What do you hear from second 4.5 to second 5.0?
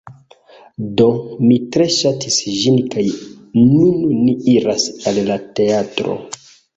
iras